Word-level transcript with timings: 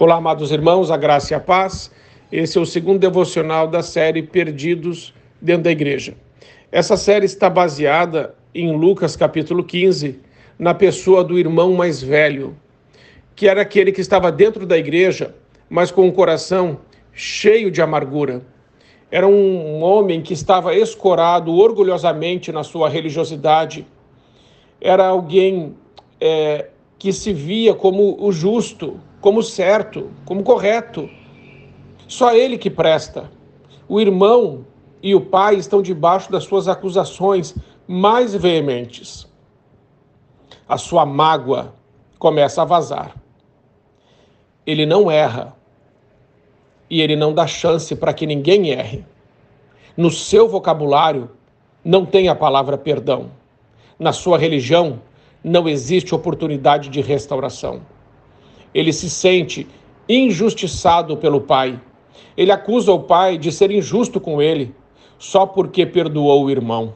Olá, 0.00 0.14
amados 0.14 0.50
irmãos, 0.50 0.90
a 0.90 0.96
graça 0.96 1.34
e 1.34 1.36
a 1.36 1.40
paz. 1.40 1.92
Esse 2.32 2.56
é 2.56 2.60
o 2.62 2.64
segundo 2.64 2.98
devocional 2.98 3.68
da 3.68 3.82
série 3.82 4.22
Perdidos 4.22 5.12
dentro 5.38 5.64
da 5.64 5.70
Igreja. 5.70 6.14
Essa 6.72 6.96
série 6.96 7.26
está 7.26 7.50
baseada 7.50 8.34
em 8.54 8.74
Lucas 8.74 9.14
capítulo 9.14 9.62
15, 9.62 10.18
na 10.58 10.72
pessoa 10.72 11.22
do 11.22 11.38
irmão 11.38 11.74
mais 11.74 12.02
velho, 12.02 12.56
que 13.36 13.46
era 13.46 13.60
aquele 13.60 13.92
que 13.92 14.00
estava 14.00 14.32
dentro 14.32 14.64
da 14.64 14.78
igreja, 14.78 15.34
mas 15.68 15.90
com 15.90 16.08
o 16.08 16.12
coração 16.12 16.78
cheio 17.12 17.70
de 17.70 17.82
amargura. 17.82 18.40
Era 19.10 19.28
um 19.28 19.82
homem 19.82 20.22
que 20.22 20.32
estava 20.32 20.74
escorado 20.74 21.52
orgulhosamente 21.52 22.50
na 22.50 22.64
sua 22.64 22.88
religiosidade. 22.88 23.86
Era 24.80 25.06
alguém 25.06 25.76
é, 26.18 26.68
que 26.98 27.12
se 27.12 27.34
via 27.34 27.74
como 27.74 28.16
o 28.18 28.32
justo, 28.32 28.98
como 29.20 29.42
certo, 29.42 30.10
como 30.24 30.42
correto. 30.42 31.08
Só 32.08 32.34
ele 32.34 32.56
que 32.58 32.70
presta. 32.70 33.30
O 33.88 34.00
irmão 34.00 34.64
e 35.02 35.14
o 35.14 35.20
pai 35.20 35.56
estão 35.56 35.82
debaixo 35.82 36.30
das 36.30 36.44
suas 36.44 36.68
acusações 36.68 37.54
mais 37.86 38.34
veementes. 38.34 39.28
A 40.68 40.76
sua 40.76 41.04
mágoa 41.04 41.74
começa 42.18 42.62
a 42.62 42.64
vazar. 42.64 43.14
Ele 44.66 44.86
não 44.86 45.10
erra 45.10 45.56
e 46.88 47.00
ele 47.00 47.16
não 47.16 47.32
dá 47.32 47.46
chance 47.46 47.94
para 47.96 48.12
que 48.12 48.26
ninguém 48.26 48.70
erre. 48.70 49.04
No 49.96 50.10
seu 50.10 50.48
vocabulário 50.48 51.30
não 51.84 52.04
tem 52.04 52.28
a 52.28 52.34
palavra 52.34 52.78
perdão. 52.78 53.30
Na 53.98 54.12
sua 54.12 54.38
religião 54.38 55.00
não 55.42 55.68
existe 55.68 56.14
oportunidade 56.14 56.88
de 56.88 57.00
restauração. 57.00 57.80
Ele 58.74 58.92
se 58.92 59.10
sente 59.10 59.66
injustiçado 60.08 61.16
pelo 61.16 61.40
pai. 61.40 61.80
Ele 62.36 62.52
acusa 62.52 62.92
o 62.92 63.00
pai 63.00 63.38
de 63.38 63.52
ser 63.52 63.70
injusto 63.70 64.20
com 64.20 64.40
ele, 64.40 64.74
só 65.18 65.46
porque 65.46 65.84
perdoou 65.86 66.44
o 66.44 66.50
irmão. 66.50 66.94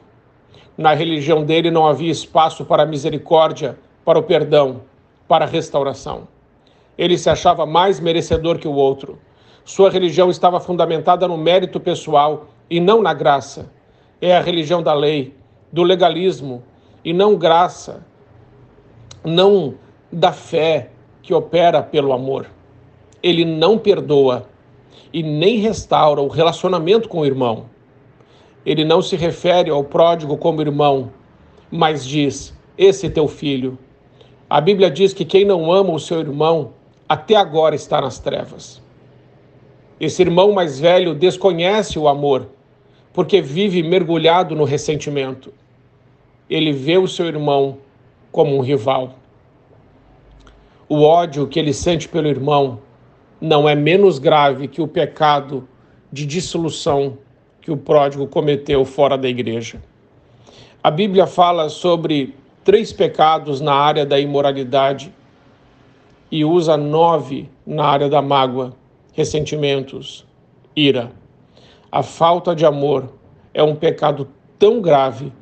Na 0.77 0.93
religião 0.93 1.43
dele 1.43 1.71
não 1.71 1.87
havia 1.87 2.11
espaço 2.11 2.65
para 2.65 2.83
a 2.83 2.85
misericórdia, 2.85 3.77
para 4.03 4.19
o 4.19 4.23
perdão, 4.23 4.81
para 5.27 5.45
a 5.45 5.47
restauração. 5.47 6.27
Ele 6.97 7.17
se 7.17 7.29
achava 7.29 7.65
mais 7.65 7.99
merecedor 7.99 8.57
que 8.57 8.67
o 8.67 8.73
outro. 8.73 9.17
Sua 9.63 9.89
religião 9.89 10.29
estava 10.29 10.59
fundamentada 10.59 11.27
no 11.27 11.37
mérito 11.37 11.79
pessoal 11.79 12.47
e 12.69 12.79
não 12.79 13.01
na 13.01 13.13
graça. 13.13 13.71
É 14.21 14.35
a 14.35 14.41
religião 14.41 14.81
da 14.81 14.93
lei, 14.93 15.33
do 15.71 15.83
legalismo 15.83 16.63
e 17.03 17.13
não 17.13 17.35
graça, 17.35 18.05
não 19.23 19.75
da 20.11 20.31
fé, 20.31 20.89
que 21.25 21.33
opera 21.33 21.81
pelo 21.81 22.13
amor. 22.13 22.45
Ele 23.21 23.43
não 23.43 23.79
perdoa 23.79 24.47
e 25.11 25.23
nem 25.23 25.57
restaura 25.57 26.21
o 26.21 26.27
relacionamento 26.27 27.09
com 27.09 27.21
o 27.21 27.25
irmão. 27.25 27.65
Ele 28.63 28.85
não 28.85 29.01
se 29.01 29.15
refere 29.15 29.71
ao 29.71 29.83
pródigo 29.83 30.37
como 30.37 30.61
irmão, 30.61 31.11
mas 31.71 32.05
diz: 32.05 32.55
Esse 32.77 33.07
é 33.07 33.09
teu 33.09 33.27
filho. 33.27 33.75
A 34.47 34.61
Bíblia 34.61 34.91
diz 34.91 35.13
que 35.13 35.25
quem 35.25 35.43
não 35.43 35.71
ama 35.71 35.93
o 35.93 35.99
seu 35.99 36.19
irmão 36.19 36.73
até 37.09 37.35
agora 37.35 37.73
está 37.73 37.99
nas 37.99 38.19
trevas. 38.19 38.79
Esse 39.99 40.21
irmão 40.21 40.51
mais 40.51 40.79
velho 40.79 41.15
desconhece 41.15 41.97
o 41.97 42.07
amor, 42.07 42.49
porque 43.11 43.41
vive 43.41 43.81
mergulhado 43.81 44.55
no 44.55 44.63
ressentimento. 44.63 45.51
Ele 46.47 46.71
vê 46.71 46.99
o 46.99 47.07
seu 47.07 47.25
irmão 47.25 47.79
como 48.31 48.55
um 48.55 48.61
rival. 48.61 49.15
O 50.87 51.01
ódio 51.01 51.47
que 51.47 51.59
ele 51.59 51.73
sente 51.73 52.07
pelo 52.07 52.27
irmão 52.27 52.79
não 53.41 53.67
é 53.67 53.73
menos 53.73 54.19
grave 54.19 54.67
que 54.67 54.81
o 54.81 54.87
pecado 54.87 55.67
de 56.11 56.27
dissolução 56.27 57.17
que 57.59 57.71
o 57.71 57.77
pródigo 57.77 58.27
cometeu 58.27 58.85
fora 58.85 59.17
da 59.17 59.27
igreja. 59.27 59.81
A 60.83 60.91
Bíblia 60.91 61.25
fala 61.25 61.69
sobre 61.69 62.35
três 62.63 62.93
pecados 62.93 63.59
na 63.59 63.73
área 63.73 64.05
da 64.05 64.19
imoralidade 64.19 65.11
e 66.31 66.45
usa 66.45 66.77
nove 66.77 67.49
na 67.65 67.85
área 67.85 68.07
da 68.07 68.21
mágoa, 68.21 68.73
ressentimentos, 69.11 70.23
ira. 70.75 71.11
A 71.91 72.03
falta 72.03 72.55
de 72.55 72.63
amor 72.63 73.11
é 73.55 73.63
um 73.63 73.75
pecado 73.75 74.27
tão 74.59 74.79
grave 74.79 75.33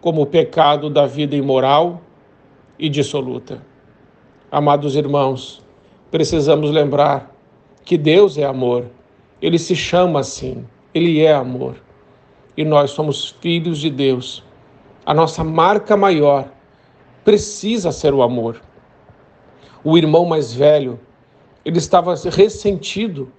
como 0.00 0.22
o 0.22 0.26
pecado 0.26 0.90
da 0.90 1.06
vida 1.06 1.36
imoral 1.36 2.00
e 2.76 2.88
dissoluta. 2.88 3.67
Amados 4.50 4.96
irmãos, 4.96 5.62
precisamos 6.10 6.70
lembrar 6.70 7.36
que 7.84 7.98
Deus 7.98 8.38
é 8.38 8.44
amor. 8.44 8.86
Ele 9.42 9.58
se 9.58 9.76
chama 9.76 10.20
assim, 10.20 10.64
ele 10.94 11.20
é 11.20 11.34
amor. 11.34 11.76
E 12.56 12.64
nós 12.64 12.92
somos 12.92 13.36
filhos 13.42 13.76
de 13.78 13.90
Deus. 13.90 14.42
A 15.04 15.12
nossa 15.12 15.44
marca 15.44 15.98
maior 15.98 16.48
precisa 17.26 17.92
ser 17.92 18.14
o 18.14 18.22
amor. 18.22 18.62
O 19.84 19.98
irmão 19.98 20.24
mais 20.24 20.54
velho, 20.54 20.98
ele 21.62 21.76
estava 21.76 22.14
ressentido. 22.14 23.30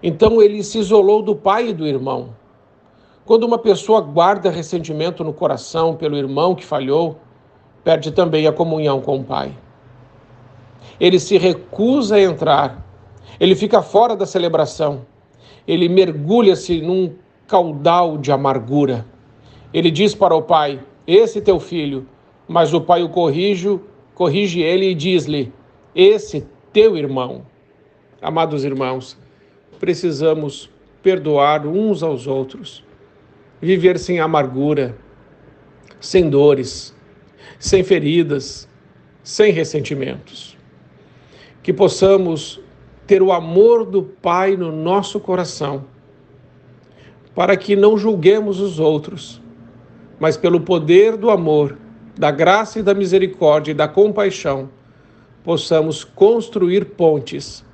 Então 0.00 0.40
ele 0.40 0.62
se 0.62 0.78
isolou 0.78 1.20
do 1.20 1.34
pai 1.34 1.70
e 1.70 1.74
do 1.74 1.84
irmão. 1.84 2.28
Quando 3.24 3.42
uma 3.42 3.58
pessoa 3.58 4.00
guarda 4.00 4.50
ressentimento 4.50 5.24
no 5.24 5.32
coração 5.32 5.96
pelo 5.96 6.16
irmão 6.16 6.54
que 6.54 6.64
falhou, 6.64 7.18
perde 7.82 8.12
também 8.12 8.46
a 8.46 8.52
comunhão 8.52 9.00
com 9.00 9.16
o 9.18 9.24
pai 9.24 9.52
ele 11.00 11.18
se 11.18 11.38
recusa 11.38 12.16
a 12.16 12.20
entrar, 12.20 12.84
ele 13.38 13.54
fica 13.54 13.82
fora 13.82 14.16
da 14.16 14.26
celebração, 14.26 15.06
ele 15.66 15.88
mergulha-se 15.88 16.80
num 16.80 17.14
caudal 17.46 18.18
de 18.18 18.32
amargura. 18.32 19.06
Ele 19.72 19.90
diz 19.90 20.14
para 20.14 20.34
o 20.34 20.42
pai: 20.42 20.80
Esse 21.06 21.40
teu 21.40 21.60
filho, 21.60 22.06
mas 22.48 22.74
o 22.74 22.80
pai 22.80 23.02
o 23.02 23.08
corrige, 23.08 23.78
corrige 24.14 24.60
ele 24.60 24.90
e 24.90 24.94
diz-lhe: 24.94 25.52
Esse 25.94 26.46
teu 26.72 26.96
irmão. 26.96 27.42
Amados 28.20 28.64
irmãos, 28.64 29.16
precisamos 29.78 30.68
perdoar 31.02 31.64
uns 31.64 32.02
aos 32.02 32.26
outros, 32.26 32.84
viver 33.60 33.98
sem 33.98 34.18
amargura, 34.18 34.98
sem 36.00 36.28
dores, 36.28 36.96
sem 37.60 37.84
feridas, 37.84 38.68
sem 39.22 39.52
ressentimentos 39.52 40.57
que 41.62 41.72
possamos 41.72 42.60
ter 43.06 43.22
o 43.22 43.32
amor 43.32 43.84
do 43.84 44.02
Pai 44.02 44.56
no 44.56 44.70
nosso 44.70 45.18
coração, 45.18 45.84
para 47.34 47.56
que 47.56 47.74
não 47.74 47.96
julguemos 47.96 48.60
os 48.60 48.78
outros, 48.78 49.40
mas 50.20 50.36
pelo 50.36 50.60
poder 50.60 51.16
do 51.16 51.30
amor, 51.30 51.78
da 52.18 52.30
graça 52.30 52.80
e 52.80 52.82
da 52.82 52.92
misericórdia 52.92 53.70
e 53.70 53.74
da 53.74 53.86
compaixão, 53.86 54.68
possamos 55.44 56.04
construir 56.04 56.84
pontes 56.84 57.64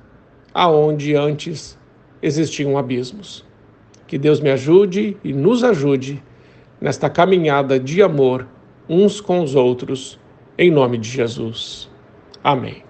aonde 0.53 1.15
antes 1.15 1.77
existiam 2.21 2.77
abismos. 2.77 3.43
Que 4.07 4.17
Deus 4.17 4.39
me 4.39 4.51
ajude 4.51 5.17
e 5.23 5.33
nos 5.33 5.63
ajude 5.63 6.23
nesta 6.79 7.09
caminhada 7.09 7.79
de 7.79 8.01
amor 8.01 8.47
uns 8.87 9.19
com 9.19 9.41
os 9.41 9.55
outros, 9.55 10.19
em 10.57 10.71
nome 10.71 10.97
de 10.97 11.09
Jesus. 11.09 11.89
Amém. 12.43 12.84